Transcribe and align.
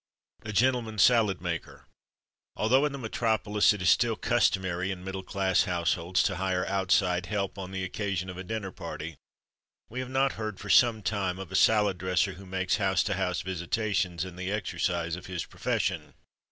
A 0.41 0.51
Gentleman 0.51 0.97
Salad 0.97 1.41
Maker. 1.41 1.85
Although 2.55 2.85
in 2.87 2.91
the 2.91 2.97
metropolis 2.97 3.71
it 3.71 3.83
is 3.83 3.89
still 3.91 4.15
customary, 4.15 4.89
in 4.89 5.03
middle 5.03 5.21
class 5.21 5.65
households, 5.65 6.23
to 6.23 6.37
hire 6.37 6.65
"outside 6.65 7.27
help" 7.27 7.59
on 7.59 7.69
the 7.69 7.83
occasion 7.83 8.27
of 8.27 8.35
a 8.35 8.43
dinner 8.43 8.71
party, 8.71 9.17
we 9.89 9.99
have 9.99 10.09
not 10.09 10.31
heard 10.31 10.59
for 10.59 10.71
some 10.71 11.03
time 11.03 11.37
of 11.37 11.51
a 11.51 11.55
salad 11.55 11.99
dresser 11.99 12.33
who 12.33 12.47
makes 12.47 12.77
house 12.77 13.03
to 13.03 13.13
house 13.13 13.41
visitations 13.41 14.25
in 14.25 14.37
the 14.37 14.51
exercise 14.51 15.15
of 15.15 15.27
his 15.27 15.45
profession. 15.45 16.15